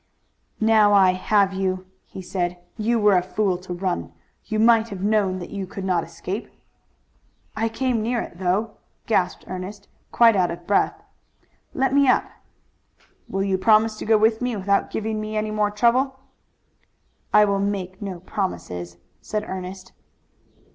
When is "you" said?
1.53-1.85, 2.75-2.97, 4.45-4.57, 5.51-5.67, 13.43-13.59